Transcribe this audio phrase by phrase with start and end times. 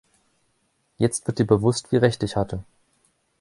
[0.97, 2.63] Jetzt wird dir bewusst, wie Recht ich hatte.